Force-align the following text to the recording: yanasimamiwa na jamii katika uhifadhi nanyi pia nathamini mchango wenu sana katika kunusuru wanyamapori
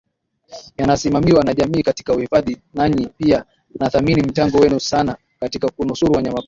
yanasimamiwa 0.77 1.43
na 1.43 1.53
jamii 1.53 1.83
katika 1.83 2.13
uhifadhi 2.13 2.57
nanyi 2.73 3.07
pia 3.17 3.45
nathamini 3.79 4.21
mchango 4.21 4.57
wenu 4.57 4.79
sana 4.79 5.17
katika 5.39 5.69
kunusuru 5.69 6.13
wanyamapori 6.13 6.39